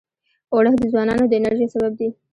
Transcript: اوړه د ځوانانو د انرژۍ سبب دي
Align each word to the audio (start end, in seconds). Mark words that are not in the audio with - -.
اوړه 0.53 0.71
د 0.81 0.83
ځوانانو 0.91 1.25
د 1.27 1.33
انرژۍ 1.39 1.67
سبب 1.73 1.91
دي 1.99 2.07